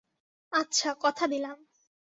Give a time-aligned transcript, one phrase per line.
[0.53, 1.57] আচ্ছা কথা দিলাম।